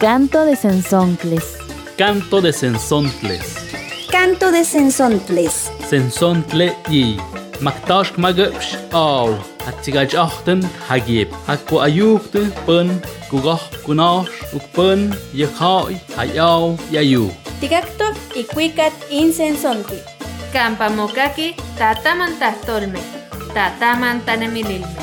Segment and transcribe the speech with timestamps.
[0.00, 1.58] Canto de Sensontles.
[1.98, 3.42] Canto de Sensontles.
[4.10, 5.70] Canto de Sensontles.
[5.90, 7.18] Sensontle y
[7.60, 9.36] Maktash magapsh aw.
[9.66, 11.28] Hatsigaj achten hagib.
[11.46, 12.88] Hakku ayukte pun
[13.28, 17.28] kugah kunash ukpun yakhai hayaw yayu.
[17.60, 20.00] Tigactoc y cuicat insensonti.
[20.54, 23.04] Campamokaki tatamantahtolme.
[23.52, 24.96] Tatamantanemililme.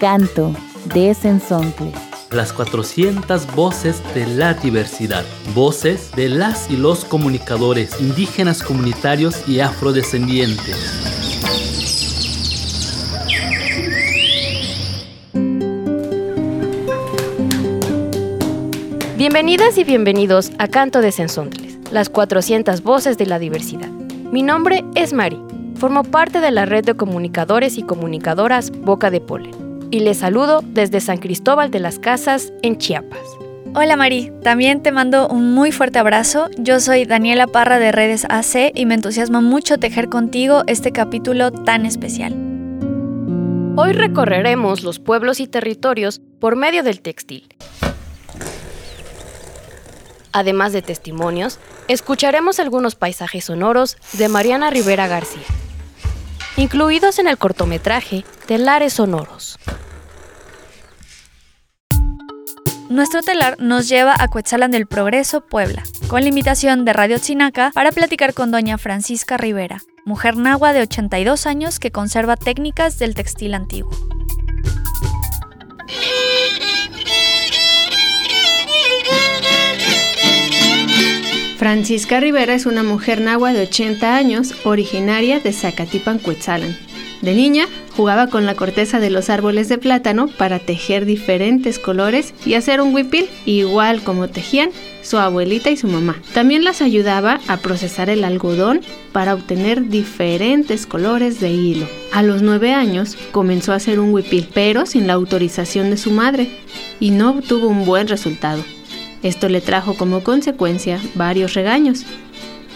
[0.00, 0.56] Canto
[0.94, 2.05] de Sensontles.
[2.32, 5.24] Las 400 voces de la diversidad.
[5.54, 10.76] Voces de las y los comunicadores indígenas comunitarios y afrodescendientes.
[19.16, 23.88] Bienvenidas y bienvenidos a Canto de Sensontles, las 400 voces de la diversidad.
[24.32, 25.40] Mi nombre es Mari,
[25.76, 29.65] formo parte de la red de comunicadores y comunicadoras Boca de Polen
[29.96, 33.22] y les saludo desde San Cristóbal de las Casas en Chiapas.
[33.74, 36.50] Hola Mari, también te mando un muy fuerte abrazo.
[36.58, 41.50] Yo soy Daniela Parra de Redes AC y me entusiasma mucho tejer contigo este capítulo
[41.50, 42.34] tan especial.
[43.76, 47.48] Hoy recorreremos los pueblos y territorios por medio del textil.
[50.32, 51.58] Además de testimonios,
[51.88, 55.46] escucharemos algunos paisajes sonoros de Mariana Rivera García,
[56.56, 59.58] incluidos en el cortometraje Telares Sonoros.
[62.88, 67.72] Nuestro telar nos lleva a Cuetzalan del Progreso, Puebla, con la invitación de Radio Chinaca
[67.74, 73.14] para platicar con doña Francisca Rivera, mujer nahua de 82 años que conserva técnicas del
[73.14, 73.90] textil antiguo.
[81.56, 86.76] Francisca Rivera es una mujer nahua de 80 años, originaria de Zacatipan, Cuetzalan.
[87.22, 92.34] De niña, jugaba con la corteza de los árboles de plátano para tejer diferentes colores
[92.44, 94.68] y hacer un huipil, igual como tejían
[95.00, 96.16] su abuelita y su mamá.
[96.34, 101.86] También las ayudaba a procesar el algodón para obtener diferentes colores de hilo.
[102.12, 106.10] A los nueve años comenzó a hacer un huipil, pero sin la autorización de su
[106.10, 106.50] madre,
[107.00, 108.62] y no obtuvo un buen resultado.
[109.22, 112.04] Esto le trajo como consecuencia varios regaños.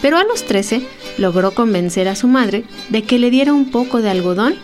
[0.01, 0.81] Pero a los 13
[1.17, 4.55] logró convencer a su madre de que le diera un poco de algodón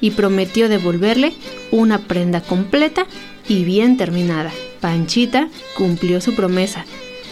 [0.00, 1.34] y prometió devolverle
[1.70, 3.06] una prenda completa
[3.48, 4.52] y bien terminada.
[4.80, 6.84] Panchita cumplió su promesa.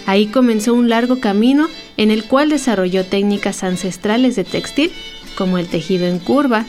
[0.07, 4.91] Ahí comenzó un largo camino en el cual desarrolló técnicas ancestrales de textil
[5.37, 6.67] como el tejido en curva,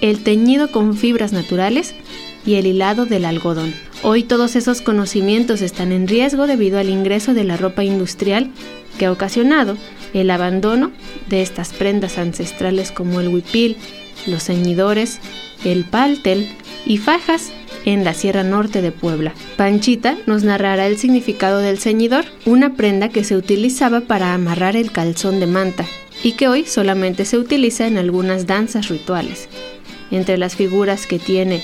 [0.00, 1.94] el teñido con fibras naturales
[2.44, 3.74] y el hilado del algodón.
[4.02, 8.50] Hoy todos esos conocimientos están en riesgo debido al ingreso de la ropa industrial
[8.98, 9.76] que ha ocasionado
[10.12, 10.90] el abandono
[11.28, 13.76] de estas prendas ancestrales como el huipil,
[14.26, 15.20] los ceñidores,
[15.64, 16.48] el paltel
[16.86, 17.50] y fajas
[17.84, 19.34] en la Sierra Norte de Puebla.
[19.56, 24.92] Panchita nos narrará el significado del ceñidor, una prenda que se utilizaba para amarrar el
[24.92, 25.86] calzón de manta
[26.22, 29.48] y que hoy solamente se utiliza en algunas danzas rituales.
[30.10, 31.62] Entre las figuras que tiene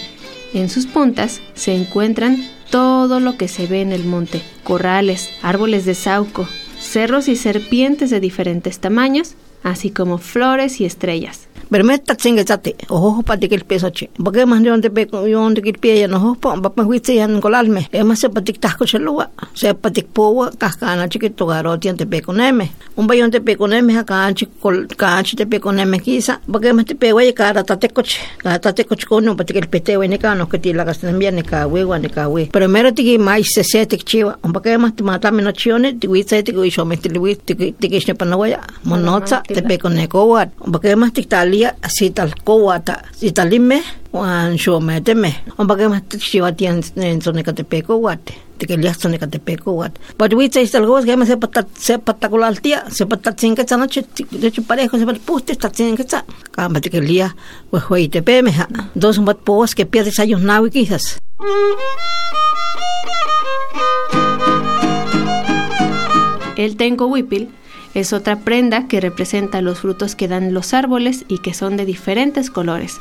[0.54, 2.38] en sus puntas se encuentran
[2.70, 6.48] todo lo que se ve en el monte, corrales, árboles de sauco,
[6.78, 11.48] cerros y serpientes de diferentes tamaños, así como flores y estrellas.
[11.70, 14.10] Bermetta tsinga chate, ojo patik peso che.
[14.22, 17.40] Porque más de donde pe yon de kil pie no hopo, va pa huitse yan
[17.40, 17.88] colalme.
[17.92, 22.72] E más se patik tasco chelua, se patik powa kascana chiquito garo tiente pe coneme.
[22.96, 26.40] Un bayon te pe coneme acá chico canchi te pe coneme quizá.
[26.50, 29.68] Porque más te pe güey cara tate coche, cara tate coche con no patik el
[29.68, 32.50] pete güey ne cano que ti la gastan bien ne ka güey ne ka güey.
[32.52, 34.38] Pero mero tiki mais se se te chiva.
[34.42, 37.36] Un porque más te mata menos chione, te huitse te güey yo me te güey
[37.36, 38.60] te te que ne panawaya.
[38.84, 40.50] Monotsa te pe con ne coat.
[40.60, 41.53] Un porque más te talia
[41.88, 43.82] si tal kowata si talime
[44.12, 48.98] wan sho meteme on bage ma tiwa tian en zone katepeko wate te que lias
[48.98, 52.84] zone katepeko wat but we say tal gos que me se patat se patakular tia
[52.90, 56.80] se patat sin que noche de hecho parejo se puste está sin que sa kama
[56.80, 57.34] te que lia
[57.72, 61.18] we hoi te peme ha dos un bat pos que pierdes años nawi quizás.
[66.56, 67.48] El tenko huipil
[67.94, 71.86] es otra prenda que representa los frutos que dan los árboles y que son de
[71.86, 73.00] diferentes colores.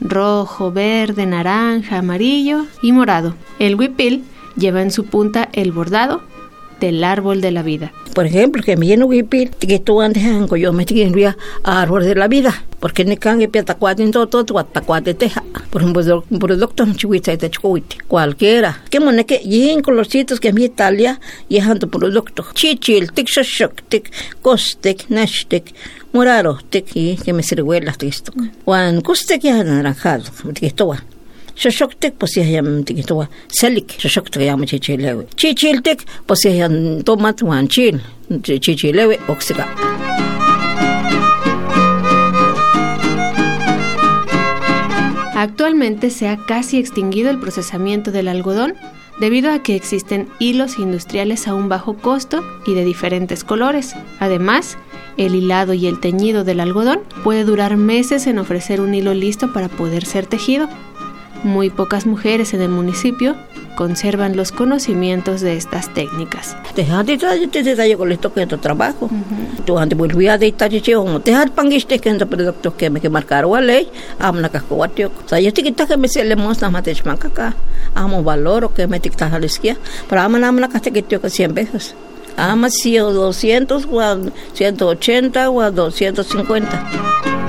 [0.00, 3.34] Rojo, verde, naranja, amarillo y morado.
[3.58, 4.24] El huipil
[4.56, 6.22] lleva en su punta el bordado
[6.80, 7.92] del árbol de la vida.
[8.14, 10.22] Por ejemplo, que me lleno huipil, que tú antes
[10.56, 11.12] yo me estoy
[11.62, 12.64] árbol de la vida.
[12.80, 15.42] Porque ne kange pia tacuate en todo, todo, tacuate teja.
[15.70, 17.96] Por ejemplo, por el doctor chihuita y techuite.
[18.06, 18.82] Cualquiera.
[18.88, 22.46] Que mone que yin colorcitos que mi Italia y por doctor.
[22.54, 25.74] Chichil, tic shoshok, tic costek, nashtek.
[26.12, 28.32] Moraro, tic y que me sirve las tisto.
[28.64, 30.86] Juan costek ya naranjado, que esto
[31.62, 38.00] xoxoctec pues yam tiquitoa selik xoxoctec yam chichilewe chichiltec pues yam tomat wan chil
[38.44, 39.66] chichilewe oxiga
[45.38, 48.74] Actualmente se ha casi extinguido el procesamiento del algodón
[49.20, 53.94] debido a que existen hilos industriales a un bajo costo y de diferentes colores.
[54.18, 54.76] Además,
[55.16, 59.52] el hilado y el teñido del algodón puede durar meses en ofrecer un hilo listo
[59.52, 60.68] para poder ser tejido.
[61.44, 63.36] Muy pocas mujeres en el municipio
[63.76, 66.56] conservan los conocimientos de estas técnicas.
[66.74, 69.08] Detalle con esto que tu trabajo.
[69.64, 73.08] Tu antes volvía de estar chichón, dejar pangiste que entre productos que me que
[73.62, 73.88] ley,
[74.18, 77.54] amna yo que me se le mostra mate chmanca
[77.94, 79.76] Amo valor que me tikta haliskia,
[80.08, 81.94] pero amna amna ka tikitio que 100 veces.
[82.36, 87.47] Ama si 200 o 180 o 250.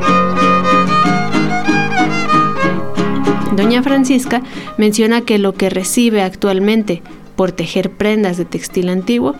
[3.59, 4.41] Doña Francisca
[4.77, 7.01] menciona que lo que recibe actualmente
[7.35, 9.35] por tejer prendas de textil antiguo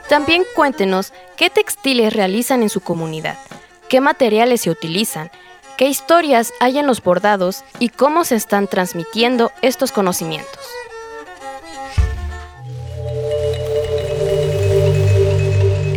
[0.10, 3.38] También cuéntenos qué textiles realizan en su comunidad,
[3.88, 5.32] qué materiales se utilizan,
[5.78, 10.60] qué historias hay en los bordados y cómo se están transmitiendo estos conocimientos.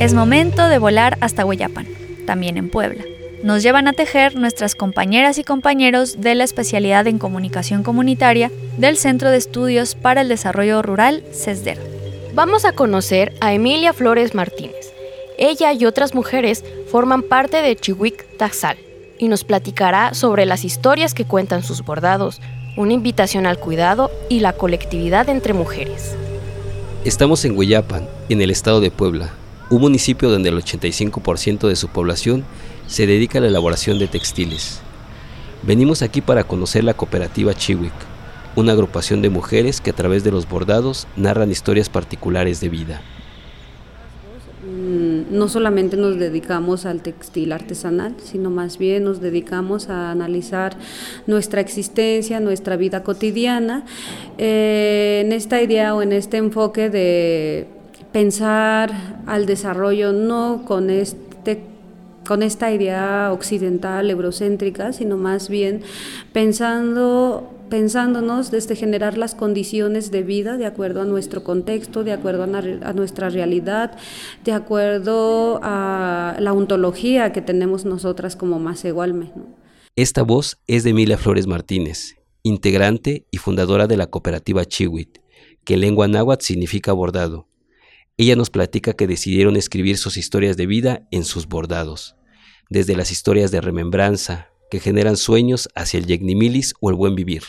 [0.00, 1.86] Es momento de volar hasta Hueyapan,
[2.26, 3.04] también en Puebla.
[3.44, 8.96] Nos llevan a tejer nuestras compañeras y compañeros de la especialidad en comunicación comunitaria del
[8.96, 11.78] Centro de Estudios para el Desarrollo Rural, CESDER.
[12.34, 14.92] Vamos a conocer a Emilia Flores Martínez.
[15.38, 18.76] Ella y otras mujeres forman parte de Chihuic Taxal
[19.18, 22.40] y nos platicará sobre las historias que cuentan sus bordados,
[22.76, 26.16] una invitación al cuidado y la colectividad entre mujeres.
[27.04, 29.34] Estamos en Hueyapan, en el estado de Puebla,
[29.70, 32.44] un municipio donde el 85% de su población
[32.86, 34.80] se dedica a la elaboración de textiles.
[35.62, 37.92] Venimos aquí para conocer la cooperativa Chiwick,
[38.56, 43.00] una agrupación de mujeres que a través de los bordados narran historias particulares de vida.
[44.64, 50.76] Mm, no solamente nos dedicamos al textil artesanal, sino más bien nos dedicamos a analizar
[51.26, 53.84] nuestra existencia, nuestra vida cotidiana,
[54.38, 57.73] eh, en esta idea o en este enfoque de
[58.14, 61.64] pensar al desarrollo no con este
[62.24, 65.82] con esta idea occidental eurocéntrica, sino más bien
[66.32, 72.44] pensando pensándonos desde generar las condiciones de vida de acuerdo a nuestro contexto, de acuerdo
[72.44, 73.98] a, nuestra realidad,
[74.44, 79.32] de acuerdo a la ontología que tenemos nosotras como más igualme.
[79.96, 85.18] Esta voz es de Emilia Flores Martínez, integrante y fundadora de la cooperativa Chiwit,
[85.64, 87.48] que en lengua náhuatl significa bordado
[88.16, 92.16] ella nos platica que decidieron escribir sus historias de vida en sus bordados.
[92.70, 97.42] desde las historias de remembranza que generan sueños hacia el yegnimilis o el buen vivir.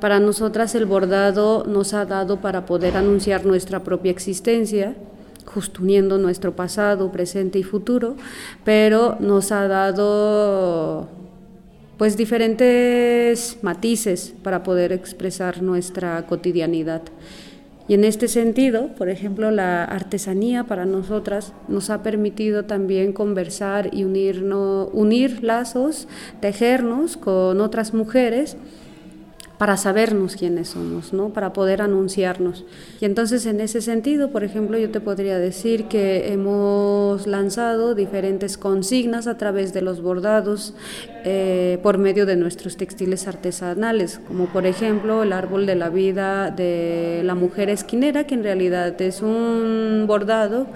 [0.00, 4.96] Para nosotras el bordado nos ha dado para poder anunciar nuestra propia existencia,
[5.44, 8.16] justo uniendo nuestro pasado, presente y futuro,
[8.64, 11.08] pero nos ha dado
[11.98, 17.02] pues diferentes matices para poder expresar nuestra cotidianidad.
[17.88, 23.90] Y en este sentido, por ejemplo, la artesanía para nosotras nos ha permitido también conversar
[23.92, 26.06] y unirnos, unir lazos,
[26.40, 28.56] tejernos con otras mujeres
[29.62, 31.28] para sabernos quiénes somos, ¿no?
[31.28, 32.64] para poder anunciarnos.
[33.00, 38.58] Y entonces en ese sentido, por ejemplo, yo te podría decir que hemos lanzado diferentes
[38.58, 40.74] consignas a través de los bordados
[41.24, 46.50] eh, por medio de nuestros textiles artesanales, como por ejemplo el árbol de la vida
[46.50, 50.66] de la mujer esquinera, que en realidad es un bordado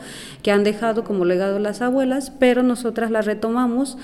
[0.45, 3.99] que han dejado como legado las abuelas, pero nosotras la retomamos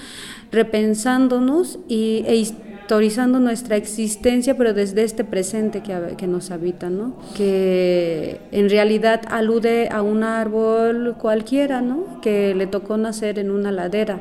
[0.51, 7.15] repensándonos y, e historizando nuestra existencia, pero desde este presente que, que nos habita, ¿no?
[7.35, 12.21] que en realidad alude a un árbol cualquiera, ¿no?
[12.21, 14.21] que le tocó nacer en una ladera,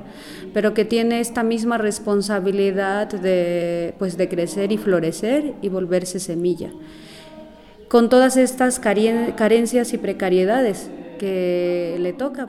[0.54, 6.70] pero que tiene esta misma responsabilidad de, pues, de crecer y florecer y volverse semilla,
[7.90, 12.48] con todas estas carencias y precariedades que le toca.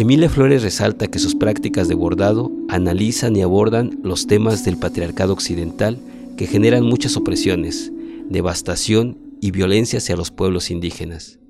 [0.00, 5.32] Emilia Flores resalta que sus prácticas de bordado analizan y abordan los temas del patriarcado
[5.32, 5.98] occidental
[6.36, 7.90] que generan muchas opresiones,
[8.28, 11.40] devastación y violencia hacia los pueblos indígenas.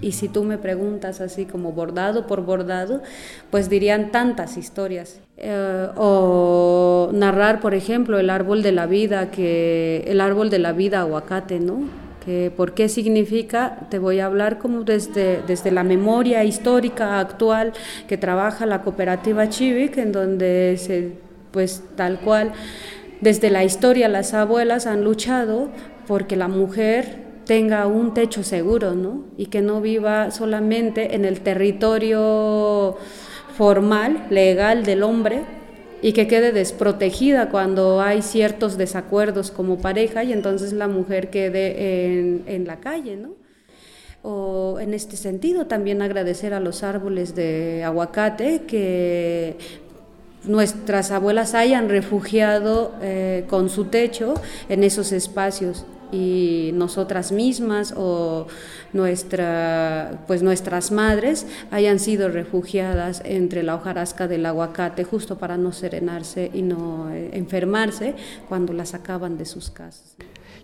[0.00, 3.02] Y si tú me preguntas así como bordado por bordado,
[3.50, 5.20] pues dirían tantas historias.
[5.36, 10.72] Eh, o narrar, por ejemplo, el árbol de la vida, que el árbol de la
[10.72, 12.07] vida aguacate, ¿no?
[12.56, 13.86] ¿Por qué significa?
[13.90, 17.72] Te voy a hablar como desde, desde la memoria histórica actual
[18.06, 21.12] que trabaja la cooperativa Chivik, en donde se,
[21.52, 22.52] pues tal cual,
[23.20, 25.70] desde la historia las abuelas han luchado
[26.06, 29.24] porque la mujer tenga un techo seguro, ¿no?
[29.38, 32.96] Y que no viva solamente en el territorio
[33.56, 35.44] formal, legal del hombre,
[36.02, 42.44] y que quede desprotegida cuando hay ciertos desacuerdos como pareja y entonces la mujer quede
[42.46, 43.30] en, la calle, ¿no?
[44.22, 49.56] O en este sentido también agradecer a los árboles de aguacate que
[50.44, 54.34] nuestras abuelas hayan refugiado eh, con su techo
[54.68, 58.46] en esos espacios y nosotras mismas o
[58.92, 65.72] nuestra, pues nuestras madres hayan sido refugiadas entre la hojarasca del aguacate justo para no
[65.72, 68.14] serenarse y no eh, enfermarse
[68.48, 70.16] cuando las sacaban de sus casas.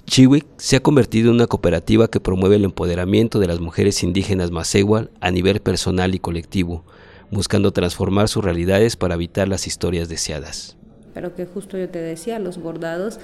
[0.06, 4.50] Chiwik se ha convertido en una cooperativa que promueve el empoderamiento de las mujeres indígenas
[4.50, 6.84] macehual a nivel personal y colectivo,
[7.30, 10.76] buscando transformar sus realidades para evitar las historias deseadas.
[11.14, 13.18] Pero que justo yo te decía, los bordados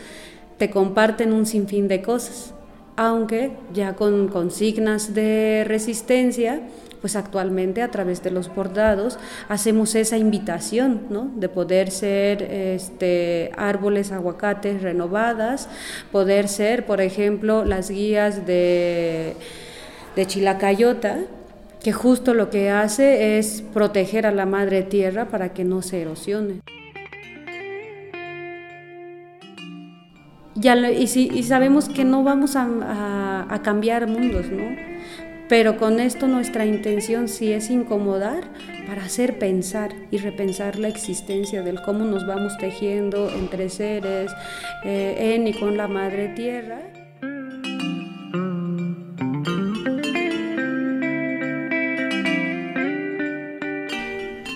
[0.61, 2.52] te comparten un sinfín de cosas,
[2.95, 6.61] aunque ya con consignas de resistencia,
[7.00, 11.31] pues actualmente a través de los bordados hacemos esa invitación ¿no?
[11.35, 15.67] de poder ser este, árboles aguacates renovadas,
[16.12, 19.37] poder ser, por ejemplo, las guías de,
[20.14, 21.21] de Chilacayota,
[21.83, 26.02] que justo lo que hace es proteger a la madre tierra para que no se
[26.02, 26.61] erosione.
[30.62, 34.76] Y, sabemos que no vamos a, cambiar mundos, ¿no?
[35.49, 38.45] Pero con esto nuestra intención sí es incomodar
[38.87, 44.31] para hacer pensar y repensar la existencia del cómo nos vamos tejiendo entre seres,
[44.85, 47.00] eh, en y con la madre tierra.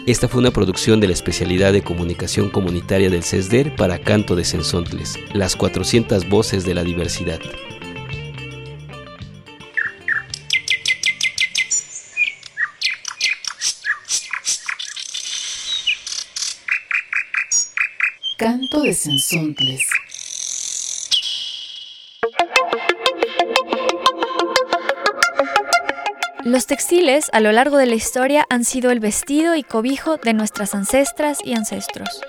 [0.07, 4.45] Esta fue una producción de la especialidad de comunicación comunitaria del CESDER para Canto de
[4.45, 7.41] Sensontles, las 400 voces de la diversidad.
[18.37, 19.94] Canto de Sensontles.
[26.45, 30.35] Los textiles a lo largo de la historia han sido el vestido y cobijo de
[30.35, 32.21] nuestras ancestras y ancestros.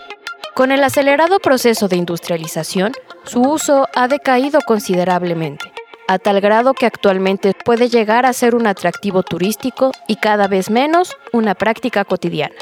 [0.53, 2.93] Con el acelerado proceso de industrialización,
[3.25, 5.69] su uso ha decaído considerablemente,
[6.07, 10.69] a tal grado que actualmente puede llegar a ser un atractivo turístico y cada vez
[10.69, 12.55] menos una práctica cotidiana.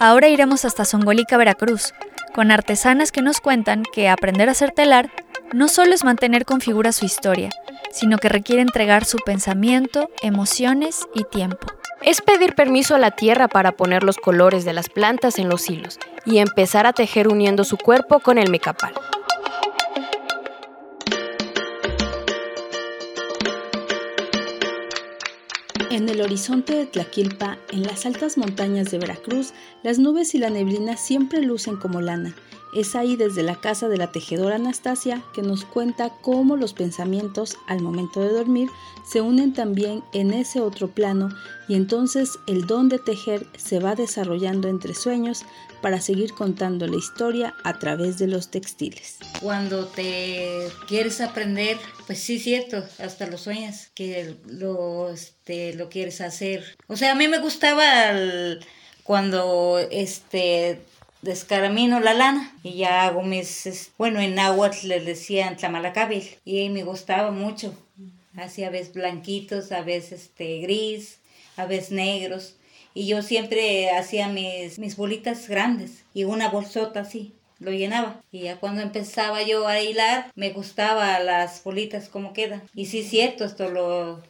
[0.00, 1.94] Ahora iremos hasta Songolica, Veracruz,
[2.36, 5.10] con artesanas que nos cuentan que aprender a hacer telar
[5.54, 7.48] no solo es mantener con figura su historia,
[7.90, 11.66] sino que requiere entregar su pensamiento, emociones y tiempo.
[12.02, 15.70] Es pedir permiso a la tierra para poner los colores de las plantas en los
[15.70, 18.92] hilos y empezar a tejer uniendo su cuerpo con el mecapal.
[25.96, 30.50] En el horizonte de Tlaquilpa, en las altas montañas de Veracruz, las nubes y la
[30.50, 32.36] neblina siempre lucen como lana.
[32.74, 37.56] Es ahí desde la casa de la tejedora Anastasia que nos cuenta cómo los pensamientos
[37.66, 38.68] al momento de dormir
[39.04, 41.30] se unen también en ese otro plano
[41.68, 45.44] y entonces el don de tejer se va desarrollando entre sueños
[45.80, 49.18] para seguir contando la historia a través de los textiles.
[49.40, 56.20] Cuando te quieres aprender, pues sí, cierto, hasta lo sueñas, que lo, este, lo quieres
[56.20, 56.76] hacer.
[56.88, 57.84] O sea, a mí me gustaba
[59.04, 60.80] cuando este
[61.26, 66.84] descaramino la lana y ya hago mis, bueno, en náhuatl le decían tlamalacabil y me
[66.84, 67.74] gustaba mucho.
[68.36, 71.18] Hacía a veces blanquitos, a veces este, gris,
[71.56, 72.56] a veces negros.
[72.94, 78.22] Y yo siempre hacía mis, mis bolitas grandes y una bolsota así, lo llenaba.
[78.32, 82.62] Y ya cuando empezaba yo a hilar, me gustaba las bolitas como quedan.
[82.74, 84.22] Y sí, cierto, esto lo,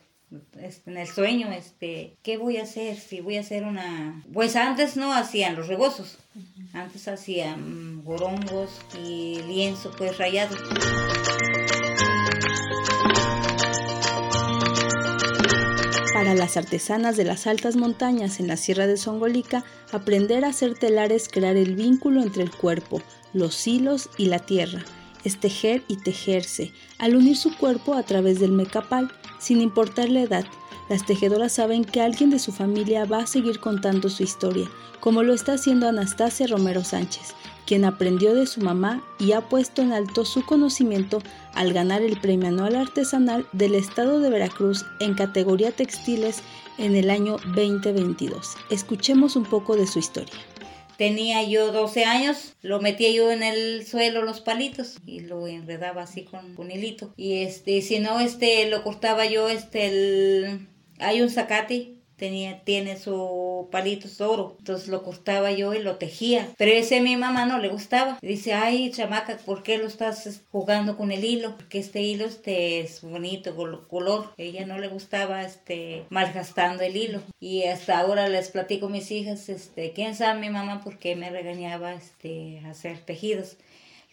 [0.61, 2.97] este, en el sueño, este, ¿qué voy a hacer?
[2.97, 4.25] Si voy a hacer una...
[4.33, 6.19] Pues antes no hacían los rebozos,
[6.73, 8.71] antes hacían gorongos
[9.05, 10.57] y lienzo pues rayado.
[16.15, 20.75] Para las artesanas de las altas montañas en la Sierra de Songolica, aprender a hacer
[20.79, 24.83] telar es crear el vínculo entre el cuerpo, los hilos y la tierra.
[25.25, 30.23] Es tejer y tejerse, al unir su cuerpo a través del mecapal, sin importar la
[30.23, 30.47] edad.
[30.89, 35.25] Las tejedoras saben que alguien de su familia va a seguir contando su historia, como
[35.25, 37.35] lo está haciendo Anastasia Romero Sánchez,
[37.67, 41.23] quien aprendió de su mamá y ha puesto en alto su conocimiento
[41.55, 46.43] al ganar el Premio Anual Artesanal del Estado de Veracruz en categoría textiles
[46.79, 48.57] en el año 2022.
[48.71, 50.35] Escuchemos un poco de su historia.
[50.97, 56.03] Tenía yo 12 años, lo metía yo en el suelo los palitos y lo enredaba
[56.03, 57.13] así con un hilito.
[57.19, 62.99] Y este, si no, este, lo cortaba yo, este, el, hay un zacate tenía, tiene
[62.99, 64.57] su palito oro.
[64.59, 66.49] Entonces lo cortaba yo y lo tejía.
[66.57, 68.19] Pero ese a mi mamá no le gustaba.
[68.23, 71.57] Dice, ay, chamaca, ¿por qué lo estás jugando con el hilo?
[71.57, 73.55] Porque este hilo este es bonito,
[73.89, 74.33] color.
[74.37, 77.23] ella no le gustaba este malgastando el hilo.
[77.41, 81.17] Y hasta ahora les platico a mis hijas, este, quién sabe mi mamá por qué
[81.17, 83.57] me regañaba este hacer tejidos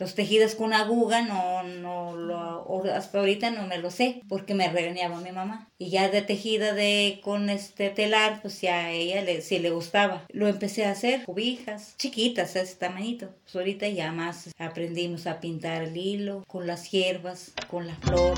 [0.03, 4.67] los tejidos con aguja no, no lo, hasta ahorita no me lo sé porque me
[4.67, 5.69] regañaba mi mamá.
[5.77, 10.25] Y ya de tejida de con este telar, pues ya a ella le, le gustaba.
[10.27, 13.29] Lo empecé a hacer, cubijas, chiquitas, ese tamañito.
[13.43, 18.37] Pues ahorita ya más aprendimos a pintar el hilo con las hierbas, con la flor.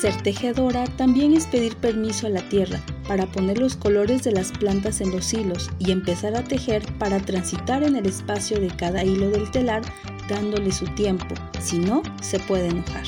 [0.00, 4.52] Ser tejedora también es pedir permiso a la tierra para poner los colores de las
[4.52, 9.02] plantas en los hilos y empezar a tejer para transitar en el espacio de cada
[9.02, 9.82] hilo del telar
[10.28, 13.02] dándole su tiempo, si no, se puede enojar.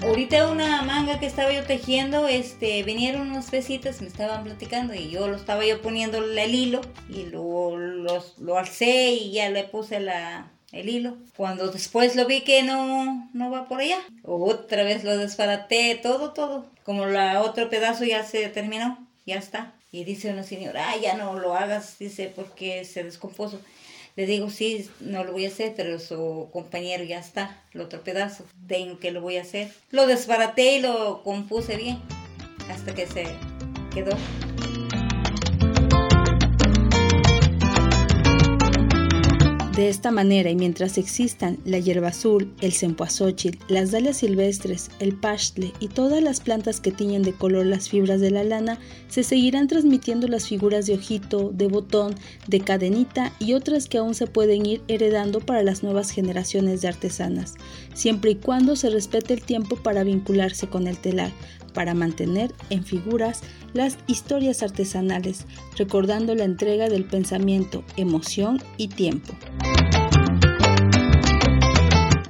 [0.00, 5.10] Ahorita una manga que estaba yo tejiendo, este, vinieron unos besitos, me estaban platicando y
[5.10, 10.00] yo lo estaba yo poniendo el hilo y lo, lo alcé y ya le puse
[10.00, 11.18] la, el hilo.
[11.36, 16.32] Cuando después lo vi que no, no va por allá, otra vez lo desbaraté, todo,
[16.32, 16.64] todo.
[16.84, 19.74] Como la otro pedazo ya se terminó, ya está.
[19.92, 23.60] Y dice una señora, ah, ya no lo hagas, dice, porque se descompuso.
[24.14, 28.02] Le digo, sí, no lo voy a hacer, pero su compañero ya está, el otro
[28.02, 29.70] pedazo, tengo que lo voy a hacer.
[29.90, 31.98] Lo desbaraté y lo compuse bien,
[32.70, 33.26] hasta que se
[33.92, 34.16] quedó.
[39.76, 45.14] De esta manera, y mientras existan la hierba azul, el cempoazóchil, las dalias silvestres, el
[45.14, 48.78] pastle y todas las plantas que tiñen de color las fibras de la lana,
[49.10, 52.14] se seguirán transmitiendo las figuras de ojito, de botón,
[52.46, 56.88] de cadenita y otras que aún se pueden ir heredando para las nuevas generaciones de
[56.88, 57.52] artesanas,
[57.92, 61.32] siempre y cuando se respete el tiempo para vincularse con el telar,
[61.76, 63.42] para mantener en figuras
[63.74, 65.44] las historias artesanales,
[65.76, 69.34] recordando la entrega del pensamiento, emoción y tiempo.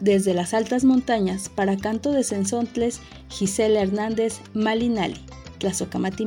[0.01, 5.21] Desde las altas montañas, para canto de Sensontles, Gisela Hernández Malinali,
[5.59, 6.27] Tlazocamati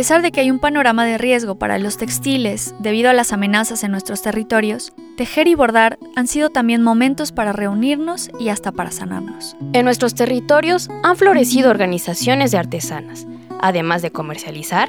[0.00, 3.84] Pesar de que hay un panorama de riesgo para los textiles debido a las amenazas
[3.84, 8.92] en nuestros territorios, tejer y bordar han sido también momentos para reunirnos y hasta para
[8.92, 9.58] sanarnos.
[9.74, 13.26] En nuestros territorios han florecido organizaciones de artesanas.
[13.60, 14.88] Además de comercializar,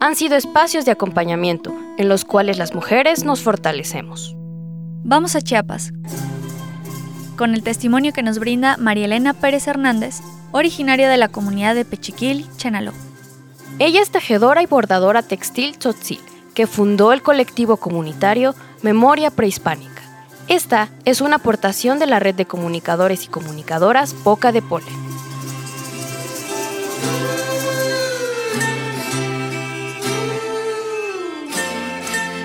[0.00, 4.36] han sido espacios de acompañamiento en los cuales las mujeres nos fortalecemos.
[5.04, 5.92] Vamos a Chiapas,
[7.36, 11.84] con el testimonio que nos brinda María Elena Pérez Hernández, originaria de la comunidad de
[11.84, 12.94] Pechiquil, Chenaló.
[13.78, 16.20] Ella es tejedora y bordadora textil tzotzil,
[16.54, 20.02] que fundó el colectivo comunitario Memoria Prehispánica.
[20.48, 24.86] Esta es una aportación de la red de comunicadores y comunicadoras Boca de Pole.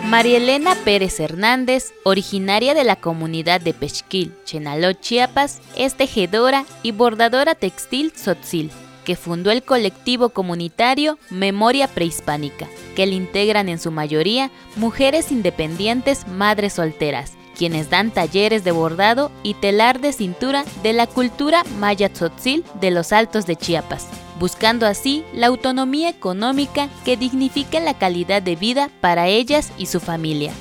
[0.10, 6.92] María Elena Pérez Hernández, originaria de la comunidad de Pechquil, Chenaló, Chiapas, es tejedora y
[6.92, 8.70] bordadora textil tzotzil
[9.06, 16.28] que fundó el colectivo comunitario Memoria Prehispánica, que le integran en su mayoría mujeres independientes
[16.28, 22.10] madres solteras, quienes dan talleres de bordado y telar de cintura de la cultura maya
[22.10, 24.08] tzotzil de los altos de Chiapas,
[24.40, 30.00] buscando así la autonomía económica que dignifique la calidad de vida para ellas y su
[30.00, 30.52] familia.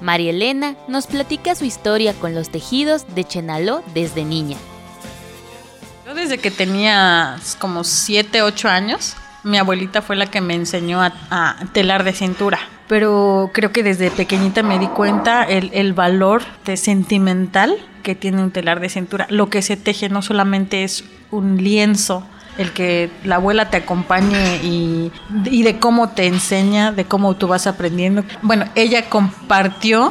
[0.00, 4.56] María Elena nos platica su historia con los tejidos de Chenaló desde niña.
[6.24, 11.56] Desde que tenía como 7, 8 años, mi abuelita fue la que me enseñó a,
[11.74, 12.60] telar de cintura.
[12.88, 18.52] Pero creo que desde pequeñita me di cuenta el, valor de sentimental que tiene un
[18.52, 19.26] telar de cintura.
[19.28, 24.60] Lo que se teje no solamente es un lienzo, el que la abuela te acompañe
[24.62, 25.12] y,
[25.62, 28.24] de cómo te enseña, de cómo tú vas aprendiendo.
[28.40, 30.10] Bueno, ella compartió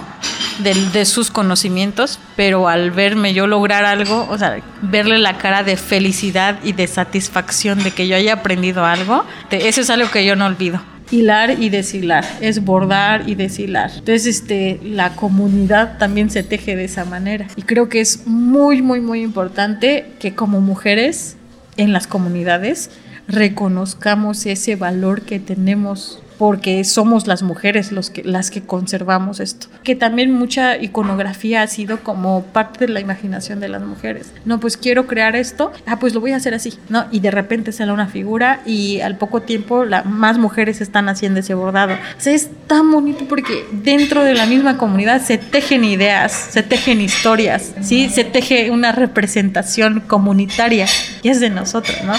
[0.59, 5.77] de, sus conocimientos, pero al verme yo lograr algo, o sea, verle la cara de
[5.77, 10.35] felicidad y de satisfacción de que yo haya aprendido algo, eso es algo que yo
[10.35, 10.81] no olvido.
[11.11, 13.91] Hilar y deshilar, es bordar y deshilar.
[13.91, 17.47] Entonces, este, la comunidad también se teje de esa manera.
[17.55, 21.35] Y creo que es muy, muy, muy importante que como mujeres
[21.77, 22.89] en las comunidades
[23.27, 29.67] reconozcamos ese valor que tenemos porque somos las mujeres los que, las que conservamos esto.
[29.83, 34.31] Que también mucha iconografía ha sido como parte de la imaginación de las mujeres.
[34.45, 37.05] No, pues quiero crear esto, ah, pues lo voy a hacer así, ¿no?
[37.11, 41.39] Y de repente sale una figura y al poco tiempo la, más mujeres están haciendo
[41.39, 41.93] ese bordado.
[41.93, 46.63] O sea, es tan bonito porque dentro de la misma comunidad se tejen ideas, se
[46.63, 48.09] tejen historias, ¿sí?
[48.09, 50.87] Se teje una representación comunitaria
[51.21, 52.13] y es de nosotros, ¿no?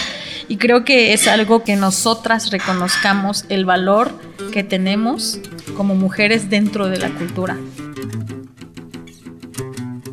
[0.49, 4.13] Y creo que es algo que nosotras reconozcamos el valor
[4.53, 5.41] que tenemos
[5.77, 7.57] como mujeres dentro de la cultura.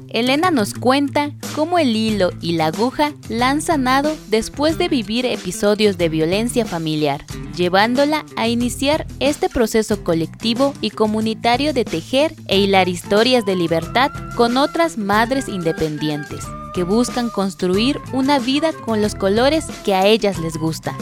[0.09, 5.25] Elena nos cuenta cómo el hilo y la aguja la han sanado después de vivir
[5.25, 12.59] episodios de violencia familiar, llevándola a iniciar este proceso colectivo y comunitario de tejer e
[12.59, 19.15] hilar historias de libertad con otras madres independientes que buscan construir una vida con los
[19.15, 20.95] colores que a ellas les gusta.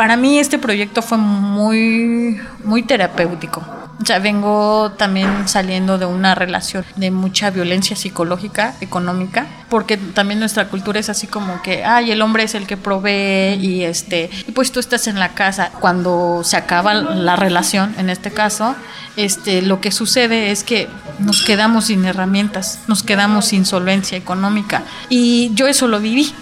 [0.00, 3.62] Para mí este proyecto fue muy, muy terapéutico.
[3.98, 10.68] Ya vengo también saliendo de una relación de mucha violencia psicológica, económica, porque también nuestra
[10.68, 14.52] cultura es así como que, ay, el hombre es el que provee y este, y
[14.52, 15.70] pues tú estás en la casa.
[15.80, 18.74] Cuando se acaba la relación, en este caso,
[19.16, 24.82] este, lo que sucede es que nos quedamos sin herramientas, nos quedamos sin solvencia económica.
[25.10, 26.32] Y yo eso lo viví.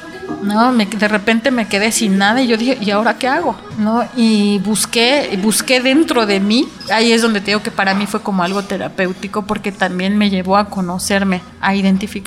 [0.42, 0.72] ¿No?
[0.74, 3.56] de repente me quedé sin nada y yo dije, ¿y ahora qué hago?
[3.78, 4.04] ¿no?
[4.16, 8.20] Y busqué, busqué dentro de mí, ahí es donde te digo que para mí fue
[8.20, 11.72] como algo terapéutico porque también me llevó a conocerme, a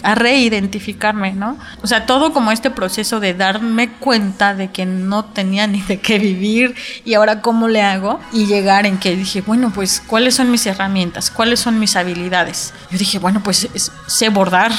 [0.03, 1.57] a reidentificarme, ¿no?
[1.83, 5.99] O sea, todo como este proceso de darme cuenta de que no tenía ni de
[5.99, 10.35] qué vivir y ahora cómo le hago y llegar en que dije, bueno, pues, ¿cuáles
[10.35, 11.29] son mis herramientas?
[11.31, 12.73] ¿Cuáles son mis habilidades?
[12.91, 13.67] Yo dije, bueno, pues
[14.07, 14.71] sé bordar,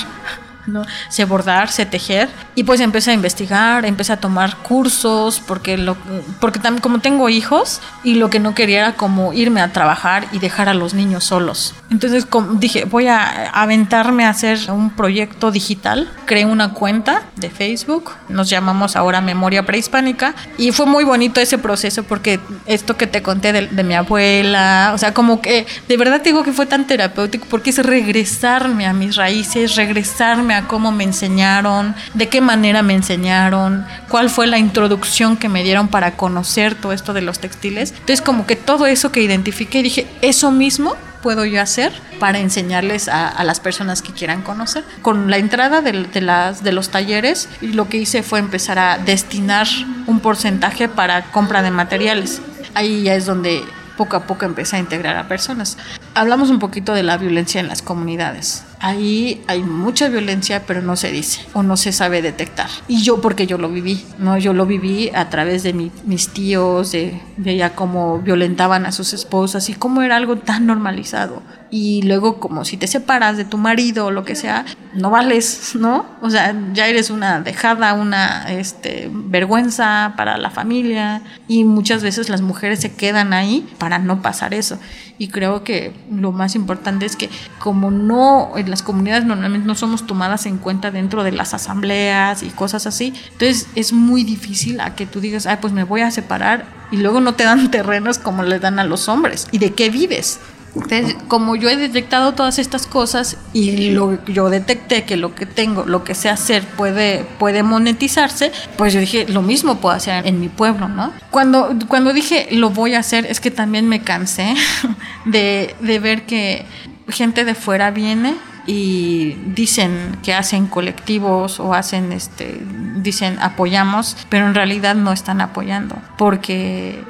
[0.66, 0.85] ¿no?
[1.09, 2.29] Sé bordar, sé tejer.
[2.55, 5.96] Y pues empecé a investigar, empecé a tomar cursos, porque, lo,
[6.40, 10.27] porque también como tengo hijos y lo que no quería era como irme a trabajar
[10.33, 11.75] y dejar a los niños solos.
[11.90, 16.11] Entonces dije, voy a aventarme a hacer un proyecto digital.
[16.27, 21.59] Creé una cuenta de Facebook, nos llamamos ahora Memoria Prehispánica y fue muy bonito ese
[21.59, 25.96] proceso porque esto que te conté de, de mi abuela, o sea, como que de
[25.96, 30.92] verdad digo que fue tan terapéutico porque es regresarme a mis raíces, regresarme a cómo
[30.92, 36.16] me enseñaron, de qué manera me enseñaron, cuál fue la introducción que me dieron para
[36.16, 37.92] conocer todo esto de los textiles.
[37.92, 43.08] Entonces como que todo eso que identifiqué, dije, eso mismo puedo yo hacer para enseñarles
[43.08, 44.84] a, las personas que quieran conocer.
[45.02, 48.98] Con la entrada de, de, las, de los talleres, lo que hice fue empezar a
[48.98, 49.68] destinar
[50.06, 52.42] un porcentaje para compra de materiales.
[52.74, 53.62] Ahí ya es donde
[53.96, 55.78] poco a poco empecé a integrar a personas.
[56.14, 58.64] Hablamos un poquito de la violencia en las comunidades.
[58.82, 62.68] Ahí hay mucha violencia, pero no se dice o no se sabe detectar.
[62.88, 64.38] Y yo, porque yo lo viví, ¿no?
[64.38, 69.68] Yo lo viví a través de mis tíos, de, veía cómo violentaban a sus esposas
[69.68, 71.42] y cómo era algo tan normalizado
[71.72, 75.72] y luego como si te separas de tu marido o lo que sea, no vales,
[75.74, 76.04] ¿no?
[76.20, 82.28] O sea, ya eres una dejada, una este, vergüenza para la familia y muchas veces
[82.28, 84.78] las mujeres se quedan ahí para no pasar eso.
[85.18, 89.75] Y creo que lo más importante es que como no, en las comunidades normalmente no
[89.75, 94.81] somos tomadas en cuenta dentro de las asambleas y cosas así, entonces es muy difícil
[94.81, 97.70] a que tú digas, ay, pues me voy a separar y luego no te dan
[97.70, 99.48] terrenos como le dan a los hombres.
[99.51, 100.40] ¿Y de qué vives?
[100.74, 105.44] Entonces, como yo he detectado todas estas cosas y lo, yo detecté que lo que
[105.44, 110.26] tengo, lo que sé hacer puede, puede monetizarse, pues yo dije, lo mismo puedo hacer
[110.26, 111.12] en mi pueblo, ¿no?
[111.30, 114.54] Cuando, cuando dije lo voy a hacer, es que también me cansé
[115.26, 116.64] de, de ver que
[117.08, 118.35] gente de fuera viene
[118.66, 122.61] y dicen que hacen colectivos o hacen este
[122.96, 127.02] dicen apoyamos pero en realidad no están apoyando porque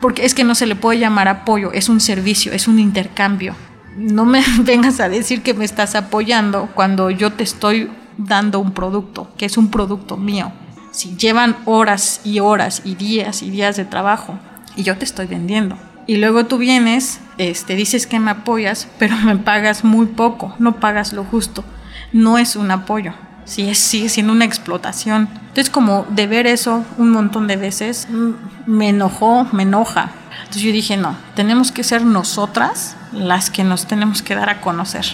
[0.00, 3.54] porque es que no se le puede llamar apoyo, es un servicio, es un intercambio.
[3.96, 8.72] No me vengas a decir que me estás apoyando cuando yo te estoy dando un
[8.72, 10.52] producto, que es un producto mío.
[10.90, 14.38] Si llevan horas y horas y días y días de trabajo
[14.76, 15.76] y yo te estoy vendiendo.
[16.06, 20.80] Y luego tú vienes, este, dices que me apoyas, pero me pagas muy poco, no
[20.80, 21.64] pagas lo justo.
[22.12, 23.12] No es un apoyo,
[23.50, 25.28] sí, es, sigue siendo una explotación.
[25.32, 30.12] Entonces, como de ver eso un montón de veces, mm, me enojó, me enoja.
[30.38, 34.60] Entonces yo dije, no, tenemos que ser nosotras las que nos tenemos que dar a
[34.60, 35.04] conocer.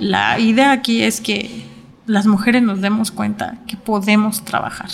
[0.00, 1.66] La idea aquí es que
[2.06, 4.88] las mujeres nos demos cuenta que podemos trabajar,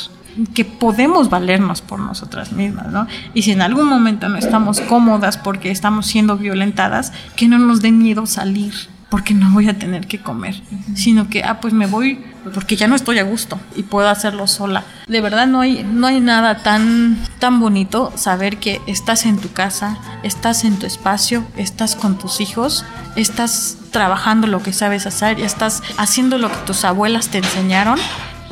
[0.55, 3.07] que podemos valernos por nosotras mismas, ¿no?
[3.35, 7.81] Y si en algún momento no estamos cómodas porque estamos siendo violentadas, que no nos
[7.81, 8.75] dé miedo salir,
[9.13, 10.63] porque no voy a tener que comer,
[10.95, 14.47] sino que, ah, pues me voy porque ya no estoy a gusto y puedo hacerlo
[14.47, 14.85] sola.
[15.07, 19.53] De verdad no hay, no hay nada tan, tan bonito saber que estás en tu
[19.53, 25.39] casa, estás en tu espacio, estás con tus hijos, estás trabajando lo que sabes hacer,
[25.39, 27.99] y estás haciendo lo que tus abuelas te enseñaron